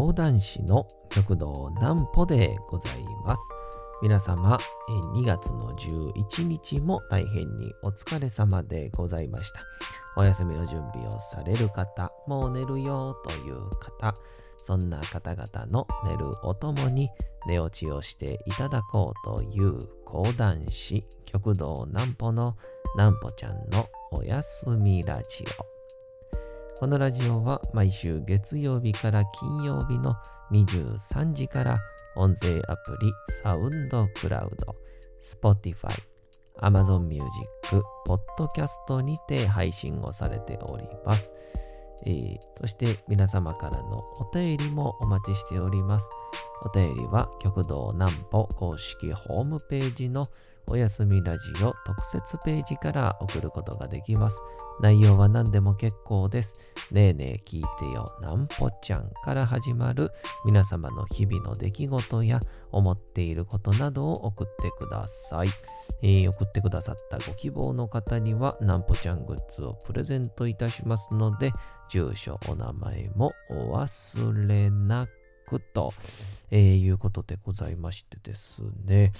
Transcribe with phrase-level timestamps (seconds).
[0.00, 3.42] 講談師の極道南歩でございます。
[4.00, 4.56] 皆様、
[5.14, 9.60] 2月の11日も大変にお疲れ様でございました。
[10.16, 14.14] お休みの準備をされる方、もう寝るよという方、
[14.56, 17.10] そんな方々の寝るおともに
[17.46, 22.56] 寝落ちをしていただこうという講談師極道南歩の
[22.96, 25.69] 南歩ちゃんのおやすみラジオ。
[26.80, 30.16] このラジオは毎週月曜日から金曜日の
[30.50, 31.78] 23時から
[32.16, 34.74] 音声アプリサウンドクラウド、
[35.22, 35.88] Spotify、
[36.62, 37.28] Amazon Music、
[38.08, 41.30] Podcast にて配信をされております。
[42.06, 46.08] えー、そして皆様からのお便りもお待ちしております。
[46.62, 50.24] お便りは極道南歩公式ホームページの
[50.66, 54.38] おやすみラジオ特設ページから送ることができます。
[54.80, 56.60] 内容は何でも結構です。
[56.90, 60.10] ねえねえ聞いてよ、なんぽちゃんから始まる
[60.44, 62.40] 皆様の日々の出来事や
[62.72, 65.48] 思っていることなどを送ってください。
[66.02, 71.52] えー、送ってくださったご希望の方には、なんぽちゃんグッズをプレゼントいたしますので、
[71.90, 75.19] 住所、お名前もお忘れなく。
[75.50, 75.92] くと、
[76.52, 79.12] えー、いうことでございましてですね、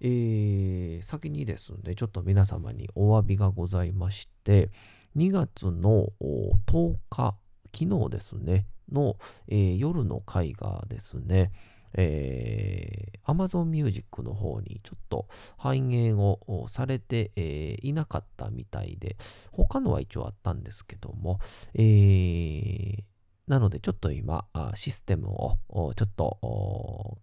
[0.00, 4.70] えー、先にですね、ちょっと皆様にお詫びがございまして、
[5.16, 7.36] 2月の10日、
[7.72, 9.16] 昨日ですね、の、
[9.48, 11.52] えー、夜の会がですね、
[11.94, 19.16] えー、Amazon Music の方にちょっと反映をされて、えー、いなかったみたいで、
[19.50, 21.40] 他のは一応あったんですけども、
[21.74, 23.02] えー、
[23.46, 24.44] なので、ちょっと今、
[24.74, 25.58] システムを
[25.94, 27.18] ちょっと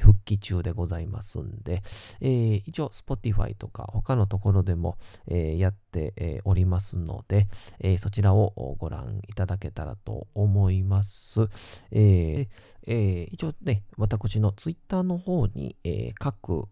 [0.00, 1.82] 復帰中でございますんで、
[2.20, 7.48] えー、一応 Spotify とか他のところでも、えー、やっておりますので、
[7.80, 11.48] えー、そちらをご覧いただけたらと思います。
[11.90, 12.48] え
[12.86, 16.68] えー、一応ね、私の Twitter の方に、えー、各、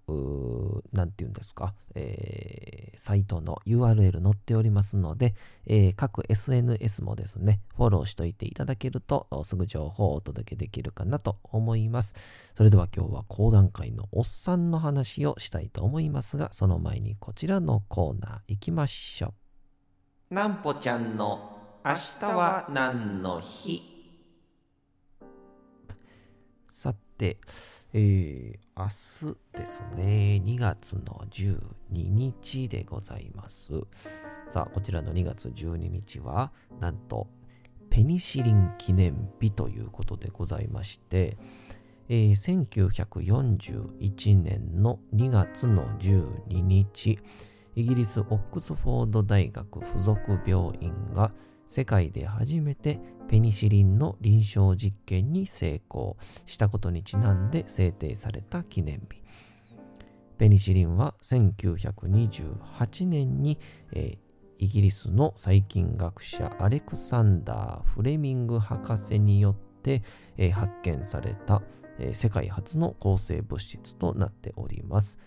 [0.92, 5.34] なんていうんですか、えー、サイトの URL 載っておりますので、
[5.66, 12.14] えー、各 SNS もですね、フォローしといていただけると、すぐ情報をお届けできるかなと思います。
[12.56, 19.34] それでは今日は講談会のおっさんの話をしたいと思いますが、その前にこちらのコーナー行きましょ
[20.30, 20.34] う。
[20.34, 23.93] なんぽちゃんの明日は何の日？
[26.74, 27.38] さて、
[27.92, 28.82] えー、
[29.22, 31.56] 明日ですね、2月の12
[31.92, 33.70] 日でございます。
[34.48, 37.28] さあ、こちらの2月12日は、なんと、
[37.90, 41.38] ペニシリン記念日ということでございまして、
[42.08, 47.20] えー、1941年の2月の12日、
[47.76, 51.30] イギリスオックスフォード大学附属病院が
[51.68, 59.22] 世界で初めてペニシリンの臨床実験に成功したことにちなんで制定された記念日。
[60.38, 63.58] ペニシリンは1928年に、
[63.92, 70.02] えー、イギリスの細菌学者アレクサンダー・フレミング博士によって、
[70.36, 71.62] えー、発見された、
[71.98, 75.18] えー、世界初の抗生物質となっております。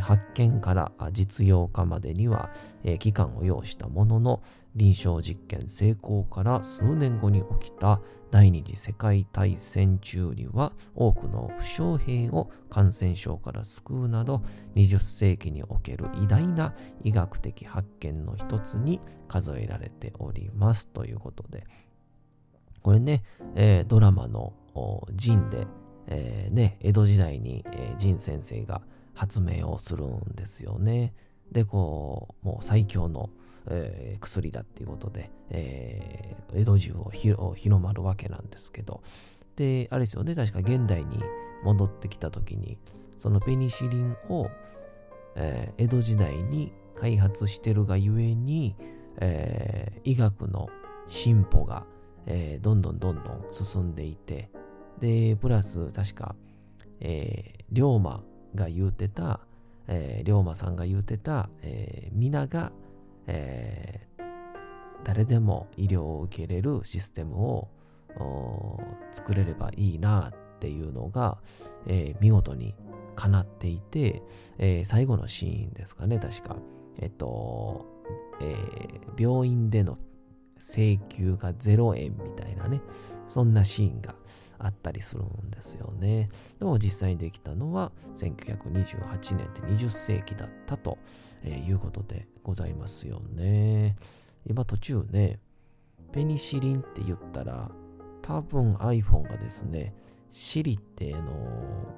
[0.00, 2.50] 発見から実用化までには
[2.98, 4.42] 期間を要したものの
[4.76, 8.00] 臨床実験成功から数年後に起きた
[8.30, 14.42] 第二次世界大戦中には多くの負傷兵を感染症から救うなど
[14.74, 21.66] 20世紀における偉大な医学的発見の一つに数えられておりますということで
[22.86, 23.24] これね、
[23.56, 24.52] えー、ドラマの
[25.12, 25.66] ジンで、
[26.06, 28.80] えー、ね、江戸時代に、えー、ジン先生が
[29.12, 31.12] 発明をするんですよね。
[31.50, 33.28] で、こう、もう最強の、
[33.68, 39.02] えー、薬だっていうことで、えー、江戸中を広まるわけなんですけど、
[39.56, 41.18] で、あれですよね、確か現代に
[41.64, 42.78] 戻ってきた時に、
[43.16, 44.50] そのペニシリンを、
[45.34, 48.76] えー、江戸時代に開発してるがゆえに、
[49.18, 50.68] えー、医学の
[51.08, 51.84] 進歩が、
[52.26, 54.50] えー、どんどんどんどん進んでいて、
[55.00, 56.34] で、プラス確か、
[57.00, 58.22] えー、龍馬
[58.54, 59.40] が言うてた、
[59.88, 62.72] えー、龍馬さんが言うてた、えー、皆が、
[63.26, 64.22] えー、
[65.04, 67.68] 誰でも医療を受けれるシステムを
[69.12, 71.38] 作れればいいなっていうのが、
[71.86, 72.74] えー、見事に
[73.14, 74.22] 叶っていて、
[74.58, 76.56] えー、最後のシーンですかね、確か。
[76.98, 77.86] えっと、
[78.40, 79.98] えー、病院での
[80.58, 82.80] 請求が0円みたいなね、
[83.28, 84.14] そんなシーンが
[84.58, 86.30] あったりするんですよね。
[86.58, 90.98] でも実際にできたのは1928年で20世紀だったと
[91.44, 93.96] いうことでございますよね。
[94.46, 95.38] 今途中ね、
[96.12, 97.70] ペニシリンって言ったら
[98.22, 99.94] 多分 iPhone がですね、
[100.32, 101.94] シリっての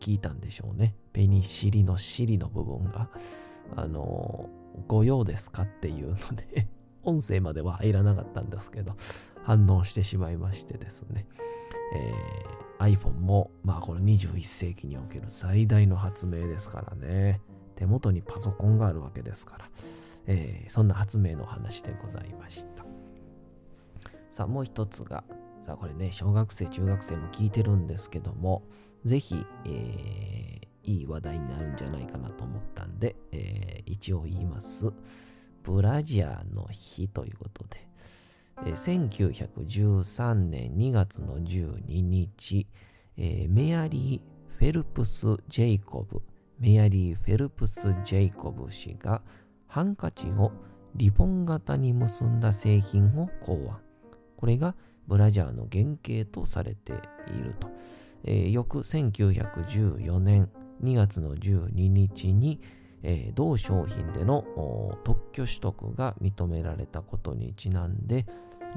[0.00, 0.94] 聞いたんでしょうね。
[1.12, 3.08] ペニシリのシリの部分が、
[3.76, 4.50] あの、
[4.88, 6.66] ご用ですかっていうので
[7.04, 8.96] 音声までは入らなかったんですけど、
[9.42, 11.26] 反応してしまいましてですね。
[11.94, 17.40] えー、iPhone も、まあこの21世紀における最大の発明ですからね。
[17.76, 19.70] 手元にパソコンがあるわけですから。
[20.26, 22.84] えー、そんな発明の話でございました。
[24.30, 25.24] さあ、もう一つが、
[25.62, 28.62] さあ、これね、小学生、中学生も聞いてるんですけども、
[29.04, 34.92] ぜひ、えー、いい話題になるんじゃないかなと思ったんで、えー、一応言います。
[35.62, 37.88] ブラジャーの日ということで、
[38.64, 42.66] えー、1913年2月の12日、
[43.16, 46.22] えー、メアリー・フェルプス・ジェイコブ、
[46.58, 49.22] メアリー・フェルプス・ジェイコブ氏が
[49.66, 50.52] ハンカチを
[50.94, 53.80] リボン型に結んだ製品を考案。
[54.36, 54.74] これが
[55.08, 56.96] ブラジャーの原型とされてい
[57.42, 57.68] ると。
[58.24, 60.50] えー、翌1914年
[60.82, 62.60] 2月の12日に、
[63.02, 68.26] えー、同商品での特許取得が認められたことにちなんで、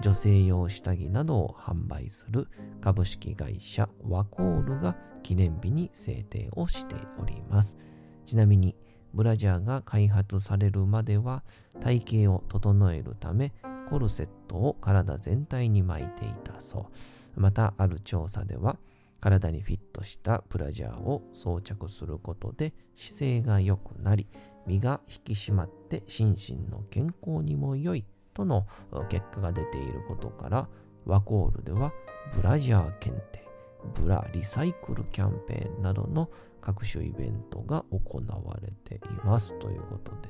[0.01, 2.47] 女性用下着などを販売する
[2.81, 7.77] 株式会社ワコールが記念日に制定をしております。
[8.25, 8.75] ちなみに
[9.13, 11.43] ブラジャーが開発されるまでは
[11.81, 13.53] 体型を整えるため
[13.89, 16.89] コルセットを体全体に巻いていたそ
[17.35, 17.39] う。
[17.39, 18.77] またある調査では
[19.19, 24.27] 体にフィットしたブラジャーを装着することで姿勢が良くなり
[24.65, 28.05] 身が引き締まって心身の健康にも良い
[28.37, 28.67] との
[29.09, 30.69] 結果が出ていることから
[31.05, 31.91] ワコールでは
[32.35, 33.47] ブラジャー検定
[33.95, 36.29] ブラリサイクルキャンペーンなどの
[36.61, 40.29] 各種イベントが行われていますということで、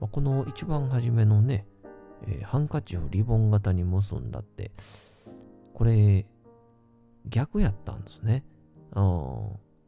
[0.00, 1.66] この一番初めのね、
[2.42, 4.72] ハンカチをリボン型に結んだって、
[5.74, 6.26] これ
[7.28, 8.44] 逆やったんですね。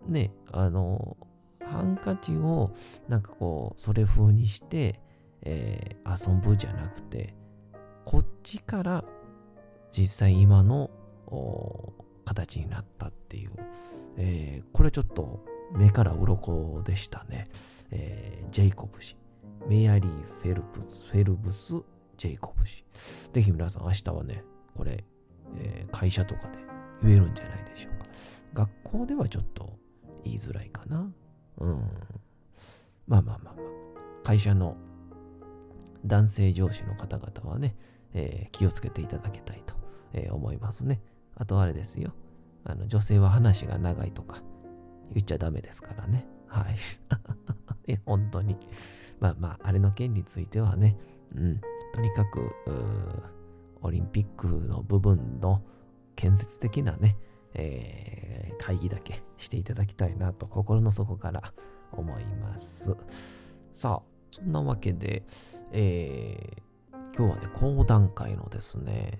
[0.07, 1.17] ね、あの、
[1.65, 2.71] ハンカチを
[3.09, 5.01] なんかこう、それ風にして、
[5.45, 7.35] えー、遊ぶじゃなくて、
[8.05, 9.05] こっちから
[9.97, 10.91] 実際今の
[12.25, 13.51] 形になったっていう、
[14.17, 17.49] えー、これちょっと目から鱗でしたね。
[17.91, 19.17] えー、ジェイコブ氏。
[19.67, 20.11] メアリー・
[20.43, 21.75] フェルプス、フェルブス・
[22.19, 22.85] ジェイコブ氏。
[23.33, 24.45] ぜひ皆さん明日はね、
[24.77, 25.05] これ、
[25.57, 26.59] えー、会社とかで
[27.03, 28.07] 言えるんじゃないでしょうか。
[28.53, 29.73] 学校ではちょっと
[30.25, 31.11] 言いづらいかな。
[31.59, 31.91] うん。
[33.07, 33.65] まあまあまあまあ。
[34.23, 34.77] 会社の
[36.05, 37.77] 男性上司の方々はね、
[38.13, 39.75] えー、気をつけていただきたいと、
[40.13, 41.01] えー、思いますね。
[41.37, 42.13] あとあれですよ。
[42.65, 44.43] あの女性は話が長いとか
[45.13, 46.27] 言っちゃダメですからね。
[46.47, 46.77] はい。
[47.89, 48.57] え、本当に。
[49.21, 50.97] まあまあ、あれの件についてはね、
[51.35, 51.61] うん。
[51.93, 52.51] とにかく、
[53.83, 55.63] オリンピックの部分の
[56.17, 57.19] 建設的なね、
[57.55, 61.53] えー、会議だけしていただきたいなと心の底から
[61.93, 62.97] 思います。
[63.75, 65.25] さあ、そんなわけで、
[65.77, 69.19] えー、今日はね、講談会のですね、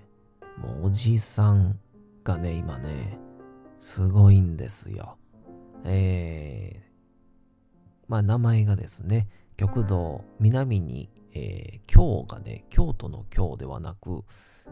[0.57, 1.77] もうおじさん
[2.23, 3.19] がね、今ね、
[3.81, 5.17] すごいんですよ。
[5.83, 14.23] えー、まあ名前がですね、極道南に、えー、京がね、京都の京ではなく、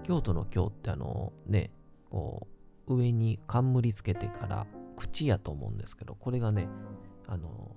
[0.04, 1.70] 京都の京ってあのね、
[2.10, 2.48] こ
[2.88, 6.70] う、上に冠つけてから口やと思うんですけど、これがね、
[7.28, 7.76] あの、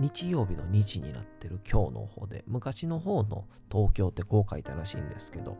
[0.00, 5.56] 日曜日の日になってる京の方で、昔の方の東京ってこう書いたらしいんですけど、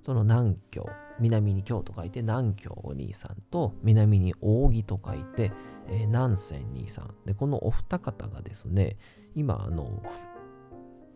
[0.00, 0.88] その南京、
[1.18, 5.52] 南に京と書いて南京お兄さんと、南に扇と書いて、
[5.88, 7.14] えー、南仙兄さん。
[7.26, 8.96] で、このお二方がですね、
[9.34, 10.02] 今、あの、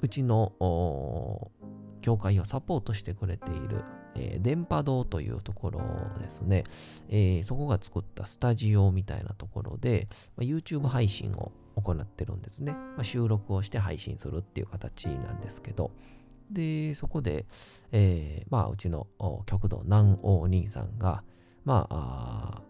[0.00, 0.52] うちの
[2.00, 3.84] 教会をサポートしてくれている、
[4.16, 5.80] えー、電波堂というところ
[6.20, 6.64] ですね、
[7.08, 12.72] えー、そこが作ったスタジオみたいなところで、まあ、YouTube 配信を行ってるんですね。
[12.72, 15.90] まあ、収録をして配信するっていう形なんですけど、
[16.50, 17.46] で、そこで、
[17.92, 19.06] えー、まあ、うちの
[19.46, 21.22] 極道南王兄さんが、
[21.64, 22.62] まあ、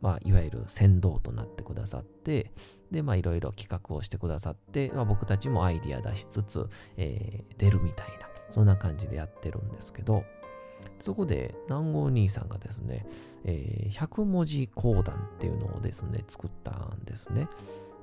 [0.00, 2.52] まあ、いわゆる先導となってくださって、
[2.90, 10.24] で、まあ、いろいろ企画をしてくださって、まあ、僕たちもアイディア出しつつ、えー、出るみたいな、そんな感じでやってるんですけど、
[11.00, 13.06] そこで南郷兄さんがですね、
[13.44, 17.48] えー、100文字講談っていうのをですね、作ったんですね。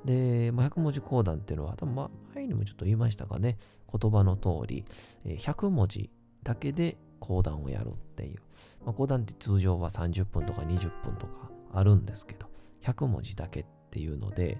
[0.05, 3.57] で、まあ、100文字講談っていうのは、多分前にもちょっと言いましたかね、
[3.91, 4.85] 言葉の通り、
[5.25, 6.09] 100文字
[6.43, 8.39] だけで講談をやるっていう。
[8.85, 12.47] まあ、講談って通常は30分とか20分とかあるんですけど、
[12.83, 14.59] 100文字だけっていうので、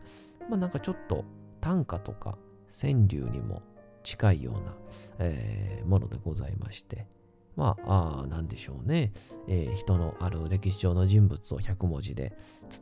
[0.50, 1.24] まあなんかちょっと
[1.62, 2.38] 短歌とか
[2.72, 3.62] 川柳にも
[4.04, 4.76] 近いような、
[5.20, 7.08] えー、ものでございまして、
[7.56, 9.14] まあ、あなんでしょうね、
[9.48, 12.34] えー、人のある歴史上の人物を100文字で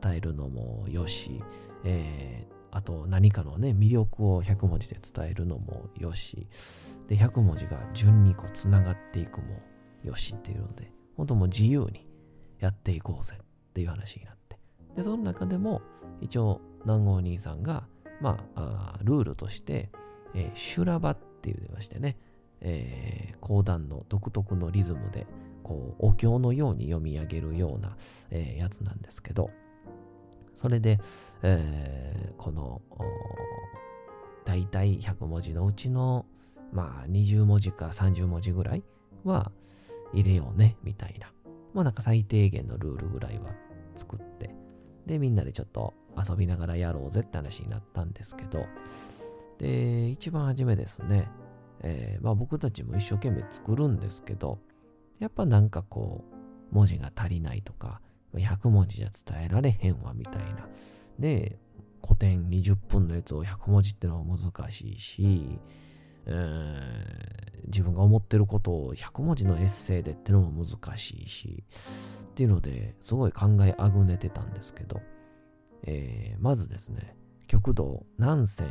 [0.02, 1.42] 伝えるのもよし、
[1.84, 6.48] え、あと何かのね、魅力を100文字で伝えるのもよし、
[7.08, 9.62] で、100文字が順にこうつながっていくも
[10.02, 12.08] よしっていうので、本当もう自由に
[12.58, 14.58] やっていこうぜっていう話になって。
[14.96, 15.82] で、その中でも、
[16.20, 17.86] 一応、南郷兄さんが、
[18.20, 19.90] まあ、ルールとして、
[20.34, 22.16] えー、修羅場っていう出ましてね、
[22.60, 25.28] えー、講談の独特のリズムで、
[25.62, 27.96] こう、お経のように読み上げるような、
[28.30, 29.50] えー、やつなんですけど、
[30.54, 31.00] それで、
[31.42, 32.80] えー、この、
[34.44, 36.26] 大体100文字のうちの、
[36.72, 38.82] まあ、20文字か30文字ぐらい
[39.24, 39.52] は
[40.12, 41.32] 入れようね、みたいな。
[41.72, 43.50] まあ、なんか最低限のルールぐらいは
[43.94, 44.54] 作って、
[45.06, 48.66] で、みんなでちょっと遊びながらやろうぜって話になったんですけど、
[49.58, 51.28] で、一番初めですね、
[51.80, 54.58] えー、まあ僕たちも一生懸命作るんですけど、
[55.18, 58.00] やっぱなんかこう、文字が足りないとか、
[58.38, 60.68] 100文字じゃ伝えられへんわみたいな。
[61.18, 61.58] で、
[62.02, 65.58] 古典20分のやつを100文字ってのは難しいし、
[67.66, 71.64] 自分が思ってることを100文字のエッセイでってのも難しいし、
[72.30, 75.00] っていうのですごい考えあぐねてたんですけど、
[75.84, 78.68] えー、まずですね、極道南泉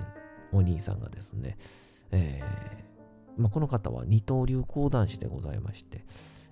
[0.51, 1.57] お兄さんがですね、
[2.11, 6.05] えーまあ、この方は二刀流講談師でございまして、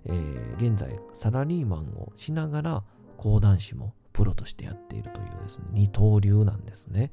[0.05, 2.83] えー、現在サラリーマンをしながら
[3.21, 7.11] 講談師もプロとしてやっているというですね、二刀流なんですね。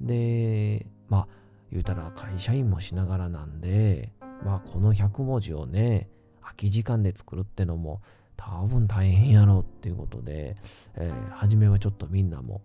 [0.00, 1.28] で、まあ、
[1.70, 4.12] 言うたら会社員もしながらなんで、
[4.44, 6.08] まあ、この100文字をね、
[6.42, 8.02] 空き時間で作るってのも
[8.36, 10.56] 多分大変やろうっていうことで、
[10.96, 12.60] えー、初めはちょっとみんなも、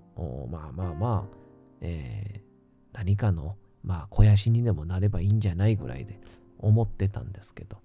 [0.49, 1.37] まあまあまあ、
[1.81, 6.19] えー、何かの、まあ、肥やしにでもなればいいんじゃないぐらいで
[6.57, 7.77] 思ってたんですけど、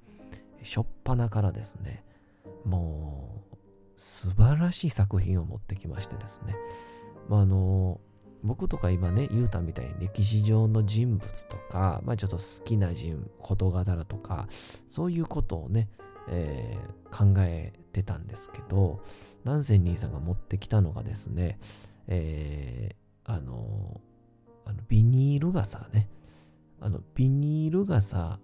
[0.63, 2.03] しょっぱなからですね、
[2.65, 3.46] もう、
[3.97, 6.55] 素晴らしい作品を持ってきましてですね、
[7.29, 8.01] まあ、あの、
[8.43, 14.47] 僕とか今ね、言うたみたいに歴史上の人物とか、まあちょっと好きな人、事柄とか、
[14.89, 15.89] そういうことをね、
[16.29, 19.01] えー、考えてたんですけど、
[19.45, 21.59] 南仙兄さんが持ってきたのがですね、
[22.07, 24.01] えー、あの、
[24.65, 26.09] あのビニール傘ね、
[26.81, 28.39] あの、ビニール傘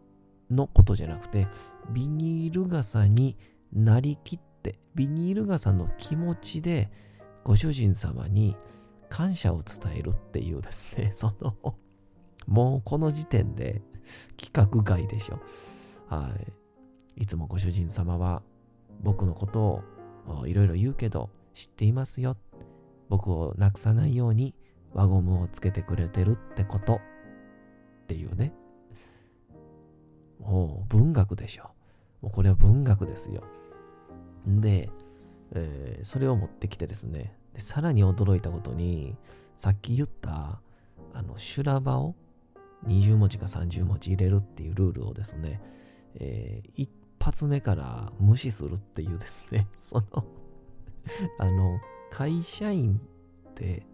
[0.50, 1.46] のことじゃなくて、
[1.90, 3.36] ビニール傘に
[3.72, 6.90] なりきっって、ビニール傘の気持ちで、
[7.44, 8.56] ご主人様に
[9.08, 11.74] 感謝を伝えるっていうですね、 その、
[12.46, 13.82] もうこの時点で
[14.38, 15.40] 規格外でしょ。
[16.08, 16.30] は
[17.16, 17.22] い。
[17.22, 18.42] いつもご主人様は
[19.02, 19.82] 僕のこと
[20.26, 22.36] をいろいろ言うけど知っていますよ。
[23.08, 24.54] 僕をなくさないように
[24.94, 26.94] 輪ゴムをつけてくれてるってこと
[28.04, 28.52] っていうね。
[30.40, 31.70] もう文学でしょ。
[32.22, 33.42] もうこれは文学ですよ。
[34.46, 34.90] で、
[35.52, 39.16] えー、それを持ってきてですねで、さらに驚いたことに、
[39.56, 40.60] さっき言った、
[41.12, 42.14] あの、修羅場を
[42.86, 45.60] 20文字か30文字入れるっていうルールをですね、
[46.16, 46.88] えー、
[47.20, 50.24] 発目から無視するっていうですね、 その
[51.38, 51.80] あの、
[52.10, 53.00] 会社員
[53.50, 53.86] って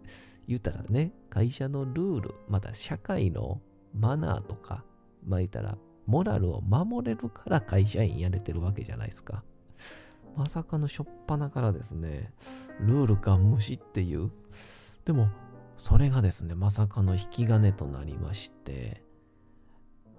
[0.47, 3.61] 言ったらね、会社のルール、また社会の
[3.93, 4.83] マナーとか、
[5.25, 9.43] まあ言ったら、モラルを守れるから会社員やれてるわけじゃないですか。
[10.35, 12.33] まさかのしょっぱなからですね、
[12.79, 14.31] ルールか無視っていう。
[15.05, 15.29] でも、
[15.77, 19.03] それがですね、まさかの引き金となりまして、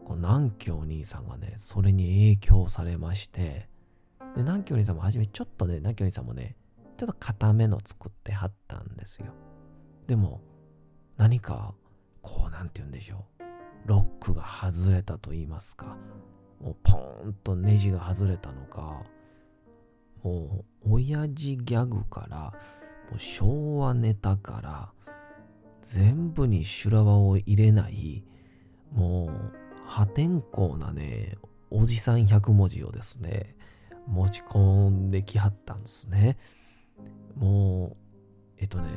[0.05, 3.69] この南京兄さんがね、それに影響されまして、
[4.35, 6.57] で、南京兄さんも初めちょっとね、南京兄さんもね、
[6.97, 9.33] ちょっと固めの作ってはったんですよ。
[10.07, 10.40] でも、
[11.17, 11.75] 何か、
[12.23, 13.43] こう、なんて言うんでしょう。
[13.87, 15.97] ロックが外れたと言いますか、
[16.61, 19.02] もうポーンとネジが外れたのか、
[20.23, 22.39] もう、親父ギャグから、
[23.11, 24.93] もう昭和ネタから、
[25.83, 28.25] 全部に修羅場を入れない、
[28.93, 31.37] もう、破天荒なね、
[31.71, 33.57] おじさん100文字をですね、
[34.07, 36.37] 持ち込んできはったんですね。
[37.37, 37.97] もう、
[38.59, 38.89] えっとね、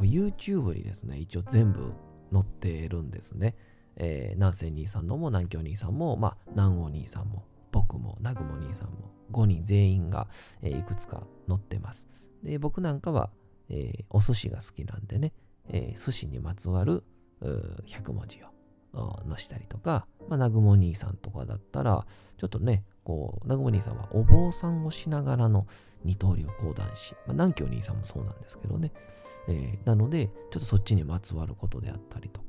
[0.00, 1.92] YouTube にですね、一応全部
[2.32, 3.54] 載ってるんですね。
[3.96, 10.28] えー、南西兄さんのも南京兄さんも、まあ、南王兄さんも、僕も、南雲兄さんも、5人全員が、
[10.62, 12.06] え、いくつか載ってます。
[12.42, 13.30] で、僕なんかは、
[13.68, 15.32] え、お寿司が好きなんでね、
[15.68, 17.04] え、寿司にまつわる
[17.40, 18.52] 100文字を
[19.26, 22.06] のしたりとか、まあ、南雲兄さんとかだったら、
[22.38, 25.66] ちょっとね、こう、南雲兄さんはお坊さんをしながらの
[26.04, 28.92] 二刀流講談師、まあ、南京兄さんもそうなんですけどね、
[29.48, 32.46] えー、なので、ちょっとそっちにまつわることであったりとか。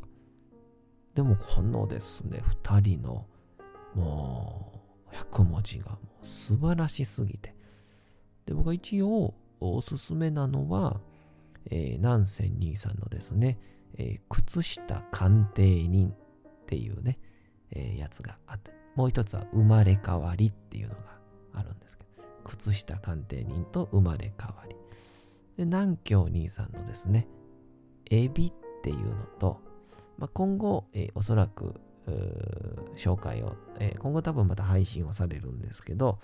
[1.16, 3.26] でも、このですね、二人の、
[3.96, 4.80] もう、
[5.14, 7.56] 100文字がもう素晴らしすぎて。
[8.46, 11.00] で、僕は一応おすすめなのは、
[11.70, 13.60] えー、南仙兄さんのですね、
[13.98, 17.20] えー、靴下鑑定人っていうね、
[17.72, 21.02] えー、やつがあって、もう一つは生まれ変わりっていうのが
[21.54, 22.10] あるんですけど、
[22.44, 24.76] 靴下鑑定人と生まれ変わり。
[25.58, 27.28] で、南京兄さんのですね、
[28.10, 29.62] エビっていうのと、
[30.18, 31.80] まあ、今後、えー、おそらく
[32.96, 36.20] 紹介を、えー、今後多分また配信をされるんですけど、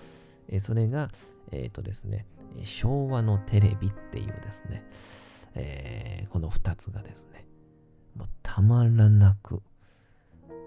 [0.47, 1.09] えー、それが、
[1.51, 2.25] えっ、ー、とですね、
[2.63, 4.83] 昭和のテレビっていうですね、
[5.55, 7.45] え、この2つがですね、
[8.15, 9.61] もうたまらなく、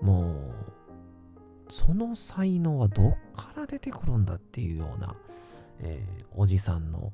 [0.00, 0.52] も
[1.68, 5.14] う、その才能はどっから出てくるんだっていうような、
[5.80, 6.04] え、
[6.34, 7.12] おじさんの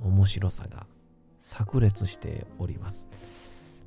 [0.00, 0.86] 面白さが
[1.40, 3.06] 炸裂しております。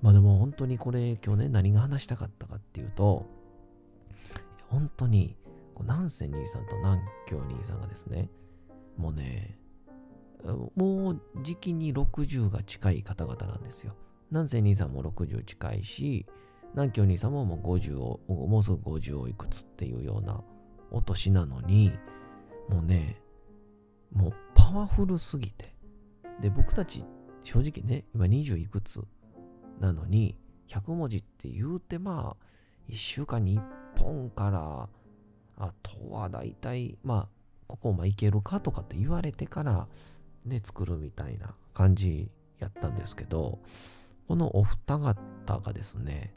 [0.02, 3.26] まあでも本当にこれ今日ね何が話したかったかっていうと
[4.70, 5.36] 本当に
[5.80, 8.30] 南仙兄さんと南京兄さんがですね
[8.98, 9.60] もうね
[10.76, 13.96] もう時期に60が近い方々なんですよ。
[14.32, 16.26] 南仙兄さんも60近いし
[16.74, 20.42] 南京兄さんももう50をもうすぐ50をいくつっていうような
[20.92, 21.92] お年なのに
[22.70, 23.22] もうね
[24.14, 25.74] もうパワフルすぎて
[26.42, 27.06] で僕たち
[27.44, 29.02] 正直ね今20いくつ
[29.80, 30.36] なのに、
[30.70, 33.62] 100文字って言うてまあ、1週間に1
[33.98, 34.90] 本から、
[35.60, 37.28] あとは大体、まあ、
[37.68, 39.88] ここまいけるかとかって言われてから、
[40.46, 43.60] ね、作るみたいな感じやったんですけど、
[44.28, 46.34] このお二方がですね、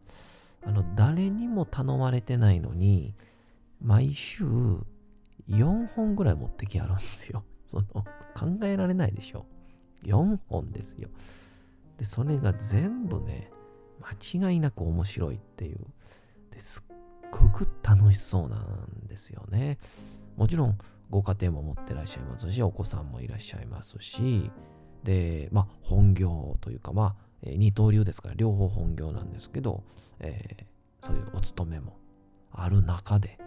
[0.65, 3.15] あの、誰にも頼まれてないのに、
[3.81, 4.45] 毎週
[5.49, 7.45] 4本ぐらい持ってきやるんですよ。
[7.67, 7.85] その、
[8.35, 9.47] 考えられないでしょ。
[10.03, 11.09] 4本ですよ。
[11.99, 13.51] で、それが全部ね、
[14.01, 15.79] 間違いなく面白いっていう。
[16.51, 16.90] ですっ
[17.31, 19.79] ごく楽しそうなんですよね。
[20.37, 20.79] もちろん、
[21.11, 24.51] ご家庭も持ってらっしゃいますし、お子さんもいらっしゃいますし、
[25.05, 29.83] で、まあ、本業というか、まあ、二刀流ですから、両方本業なんですけど、
[30.21, 31.97] えー、そういうお勤めも
[32.53, 33.39] ある中で、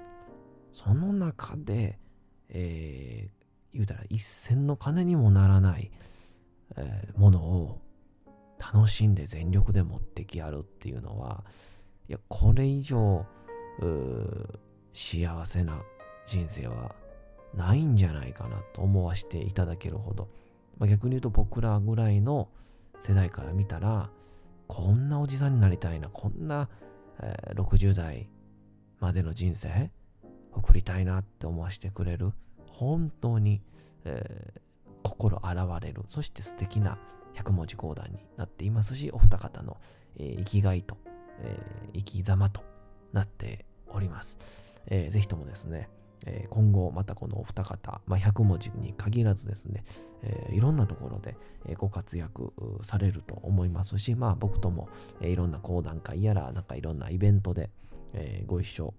[0.72, 2.00] その中で、
[2.50, 5.92] えー、言うたら一銭の金にもならない、
[6.76, 7.82] えー、ものを
[8.60, 11.44] 楽しんで全力で持ってきやるっていうのは、
[12.10, 13.26] いや、これ以上、
[14.94, 15.82] 幸せな
[16.26, 16.96] 人生は
[17.56, 20.30] ないんじゃないかなと思わせていただけるほど、
[20.78, 22.50] まあ、逆に言うと僕らぐらいの
[23.00, 24.10] 世代から見たら、
[24.68, 26.70] こんなおじさんになりたいな、こんな、
[27.22, 28.30] えー、60代
[29.00, 29.92] までの人生
[30.54, 32.32] 送りたいなって思わせてくれる、
[32.68, 33.62] 本当に、
[34.06, 34.60] えー、
[35.04, 36.98] 心洗われる、そして素敵な
[37.36, 39.78] 100文字講談になっていますし、お二方の、
[40.18, 40.98] えー、生きがいと、
[41.42, 42.64] えー、生き様と
[43.14, 44.38] なっております。
[44.88, 45.90] えー、ぜひともですね、
[46.26, 49.84] えー、今後またこのお二方、まあ、100文字に限らずですね、
[50.24, 51.36] えー、いろんなところで、
[51.78, 52.52] ご活躍
[52.84, 54.90] されると思いますし、まあ僕とも、
[55.22, 57.70] いろんな講談会やら、なんかいろんなイベントで、
[58.46, 58.94] ご一緒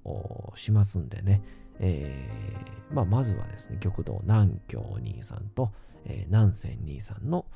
[0.54, 1.42] しますんでね、
[1.78, 2.28] え
[2.90, 5.72] まあ、まずはですね、極道南京兄さんと、
[6.28, 7.46] 南仙兄さんの、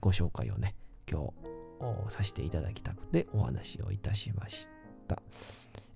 [0.00, 0.74] ご紹介をね、
[1.10, 1.32] 今
[2.08, 4.68] 日させていただきたくてお話をいたしまし
[5.08, 5.22] た。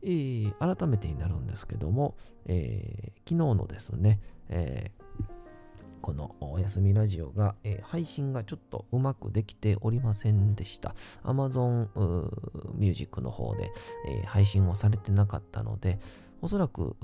[0.03, 5.25] えー、改めてになるんですけども、えー、昨日のですね、えー、
[6.01, 10.95] このおやすみラジオが、え、配信がちょっとうまくできておりませんでした。
[11.25, 11.89] Amazon
[12.75, 13.73] Music の方で、
[14.07, 15.99] え、配信をされてなかったので、
[16.41, 16.95] おそらく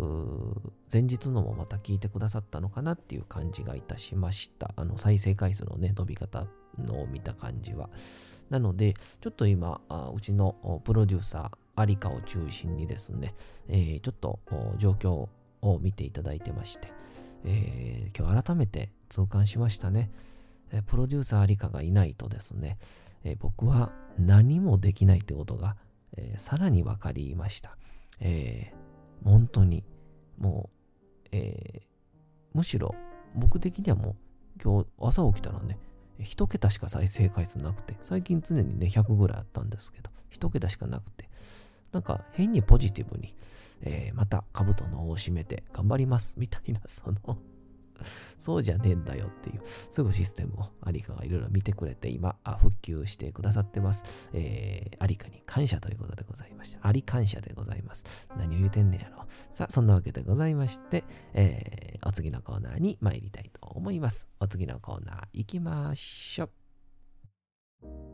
[0.92, 4.72] 前日のもまた聞いてくださったのかなっていう感じがいたしました。
[4.76, 6.46] あの再生回数のね、伸び方
[6.78, 7.90] のを見た感じは。
[8.50, 9.80] なので、ちょっと今、
[10.14, 13.34] うちのプロデューサー、アリカを中心にですね、
[13.68, 14.38] えー、ちょっと
[14.78, 15.28] 状況
[15.62, 16.92] を見ていただいてまして、
[17.44, 20.10] えー、今日改めて痛感しましたね。
[20.86, 22.78] プロデューサーアリカがいないとですね、
[23.22, 25.76] え僕は何もできないってことが、
[26.16, 27.76] えさらに分かりました。
[28.20, 28.72] え
[29.22, 29.84] 本当に、
[30.38, 30.70] も
[31.26, 31.82] う、え
[32.54, 32.94] むしろ
[33.34, 35.78] 僕的にはもう今日朝起きたらね、
[36.20, 41.28] 一桁しか再生回数なくて、最近常にね、100ぐらいあったんですけど、一桁しかなくて、
[41.94, 43.34] なんか変にポジティブに、
[43.82, 47.38] えー、また兜の尾を締めて頑張ります、みたいな、その
[48.38, 54.04] そうじゃねえんだよっていう、すぐシステムをアリカがいろいろ見てくれて、今、復旧してくださってます。
[54.32, 56.86] えー、アリカに感謝ということでございました。
[56.86, 58.04] アリ感謝でございます。
[58.36, 59.24] 何を言うてんねやろ。
[59.52, 64.28] さあ、そんなわけでございまして、えー、お次のコーナーに参りたいと思います。
[64.40, 66.50] お次のコーナー行きましょ
[67.82, 68.13] う。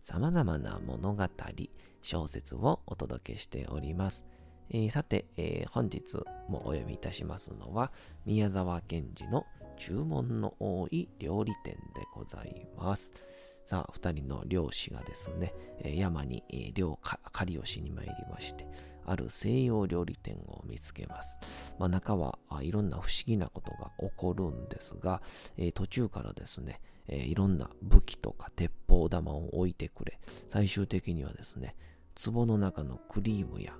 [0.00, 1.24] 様々な物語、
[2.02, 4.24] 小説をお届けしております。
[4.70, 6.16] えー、さて、えー、本日
[6.48, 7.90] もお読みいたしますのは、
[8.26, 13.12] 宮沢賢治の注文の多い料理店でございます。
[13.64, 16.42] さあ、二人の漁師がですね、山に
[16.74, 16.98] 漁
[17.32, 18.66] 狩りをしに参りまして、
[19.04, 21.38] ある西洋料理店を見つけます。
[21.78, 25.22] まあ、中はいろんな不思議なことが起こるんですが、
[25.56, 31.74] えー、途中からですね、えー、いろんな武器とか鉄砲玉を置いてくれ、最終的にはですね、
[32.24, 33.74] 壺の中のクリームや、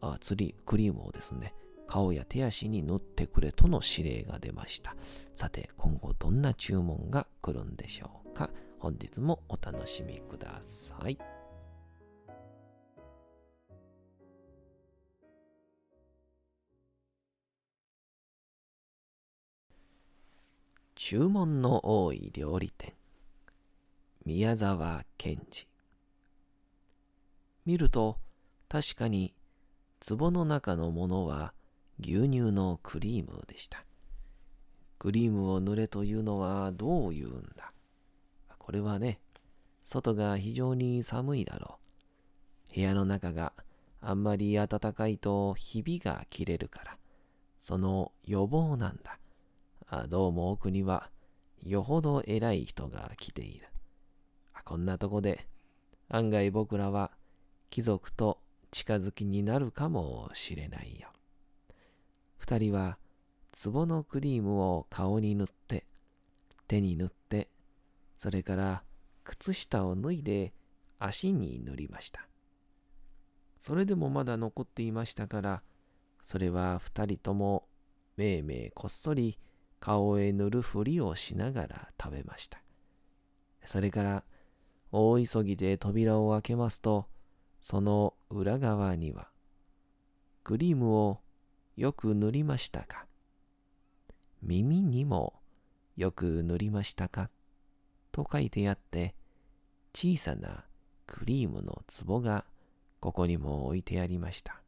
[0.00, 1.54] あ釣り、クリームをですね、
[1.86, 4.96] 顔や手足に塗ってくれとの指令が出ました。
[5.34, 11.33] さて、今後どんな注文が来るんでしょうか本日もお楽しみください。
[21.06, 22.94] 注文の多い料理店。
[24.24, 25.68] 宮沢賢治。
[27.66, 28.16] 見ると
[28.70, 29.34] 確かに
[30.00, 31.52] 壺の中のものは
[32.00, 33.84] 牛乳のクリームでした。
[34.98, 37.70] クリームを塗れというのはどう言うんだ。
[38.56, 39.20] これはね
[39.84, 41.78] 外が非常に寒いだろ
[42.72, 42.76] う。
[42.76, 43.52] 部屋の中が
[44.00, 46.96] あんまり暖かいとひびが切れるから
[47.58, 49.18] その予防なんだ。
[49.86, 51.10] あどうも奥には
[51.62, 53.68] よほど偉い人が来ている。
[54.64, 55.46] こんなとこで
[56.08, 57.10] 案外僕らは
[57.68, 58.38] 貴族と
[58.70, 61.08] 近づきになるかもしれないよ。
[62.38, 62.98] 二人は
[63.62, 65.86] 壺のクリームを顔に塗って、
[66.66, 67.50] 手に塗って、
[68.18, 68.82] それから
[69.22, 70.54] 靴下を脱いで
[70.98, 72.26] 足に塗りました。
[73.58, 75.62] それでもまだ残っていましたから、
[76.22, 77.68] それは二人とも
[78.16, 79.38] めいめいこっそり
[79.84, 82.58] 顔へ塗るふりをしながら食べました。
[83.66, 84.24] それから
[84.92, 87.06] 大急ぎで扉を開けますと、
[87.60, 89.28] その裏側には、
[90.42, 91.20] クリームを
[91.76, 93.04] よく塗りましたか？
[94.40, 95.34] 耳にも
[95.98, 97.28] よく塗りましたか？
[98.10, 99.14] と書いてあって、
[99.92, 100.64] 小さな
[101.06, 102.46] クリームの壺が
[103.00, 104.62] ここにも置いてありました。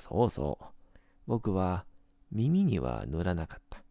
[0.00, 0.64] そうそう。
[1.28, 1.84] 僕は
[2.32, 3.82] 耳には塗らなかった。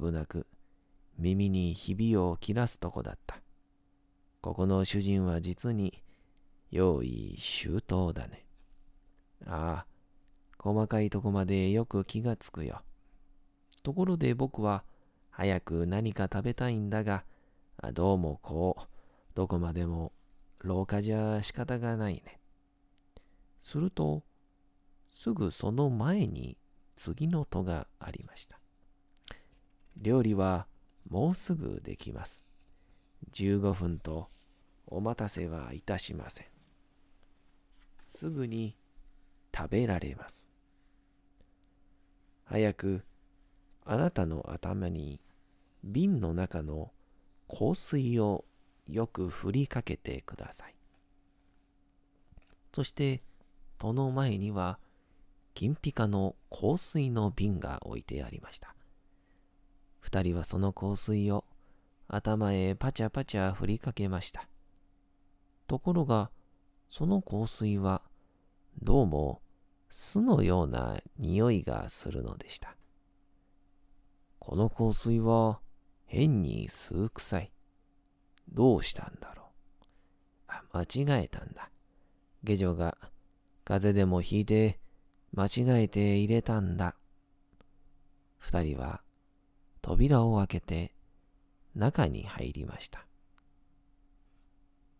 [0.00, 0.46] 危なく
[1.18, 3.40] 耳にひびを切らすとこだった。
[4.40, 6.02] ここの主人は実に
[6.70, 8.44] 用意周到だね。
[9.46, 9.86] ああ、
[10.58, 12.82] 細かいとこまでよく気がつくよ。
[13.82, 14.84] ところで僕は
[15.30, 17.24] 早く何か食べたいんだが、
[17.92, 18.82] どうもこう、
[19.34, 20.12] どこまでも
[20.58, 22.40] 廊下じゃ仕方がないね。
[23.60, 24.22] すると、
[25.08, 26.56] すぐその前に
[26.96, 28.58] 次の戸がありました。
[29.96, 30.66] 料理は
[31.08, 32.42] もうすぐできます。
[33.32, 34.28] 15分と
[34.86, 36.46] お待たせはいたしません。
[38.04, 38.76] すぐに
[39.54, 40.50] 食べられます。
[42.44, 43.04] 早く
[43.84, 45.20] あなたの頭に
[45.84, 46.92] 瓶の中の
[47.48, 48.44] 香水を
[48.88, 50.74] よく振りかけてください。
[52.74, 53.22] そして、
[53.78, 54.78] 戸の前には
[55.56, 58.76] 金ピカの香水の瓶が置いてありました。
[60.00, 61.46] 二人はその香水を
[62.08, 64.46] 頭へパチャパチャ振りかけました。
[65.66, 66.30] ところが、
[66.90, 68.02] その香水は
[68.82, 69.40] どうも
[69.88, 72.76] 巣のような匂いがするのでした。
[74.38, 75.60] この香水は
[76.04, 77.50] 変に吸う臭い。
[78.52, 79.46] どうしたんだろう。
[80.48, 81.70] あ、間違えたんだ。
[82.44, 82.98] 下女が
[83.64, 84.78] 風邪でもひいて
[85.36, 86.96] 間違えて入れたんだ。
[88.38, 89.02] 二人は
[89.82, 90.92] 扉を開けて
[91.74, 93.06] 中に入りました。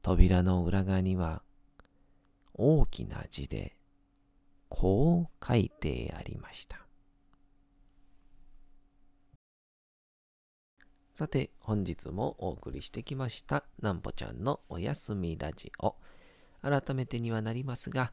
[0.03, 1.43] 扉の裏側には
[2.53, 3.77] 大きな字で
[4.69, 6.87] こう書いてありました。
[11.15, 15.97] さて、本日もお送りしてきました、なんぽちゃんのおやすみラジオ。
[16.61, 18.13] 改めてにはなりますが、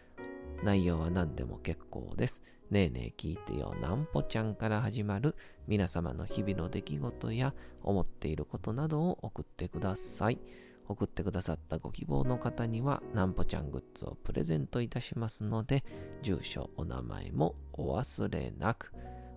[0.63, 2.41] 内容は何でも結構です。
[2.69, 5.35] ねえねえ聞いてよなんぽちゃんから始まる
[5.67, 10.39] 皆様の日々の出来事や思っていることなどを送ってください。
[10.87, 15.83] 送ってくださったご希望の方にはなんぽちゃんグッズをプレゼントいたしますので、
[16.21, 18.93] 住所、お名前もお忘れなく。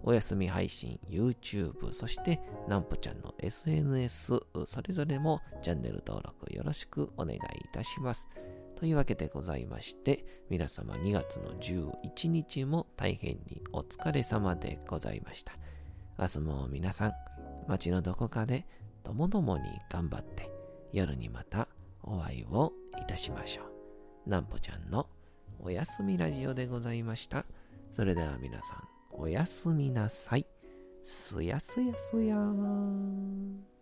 [0.06, 7.40] お休み配信、YouTube、そしてなんぽちゃんの SNS、それぞれもチャンネル登録よろしくお願いい
[7.72, 8.28] たします。
[8.84, 15.54] というわけでございまして、皆様2月の11日も大変にお疲れ様でございました。
[16.18, 17.12] 明日も皆さん、
[17.66, 18.66] 街のどこかで
[19.02, 20.50] ともどもに頑張って、
[20.92, 21.68] 夜にまた
[22.02, 23.62] お会いをいたしましょ
[24.26, 24.28] う。
[24.28, 25.08] なんぽちゃんの
[25.60, 27.46] おやすみラジオでございました。
[27.96, 30.46] それでは皆さん、おやすみなさい。
[31.02, 33.73] すやすやすやーん。